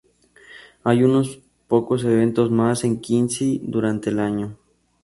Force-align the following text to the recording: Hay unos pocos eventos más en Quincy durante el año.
Hay 0.83 1.03
unos 1.03 1.37
pocos 1.67 2.03
eventos 2.05 2.49
más 2.49 2.83
en 2.85 3.01
Quincy 3.01 3.61
durante 3.63 4.09
el 4.09 4.17
año. 4.17 4.57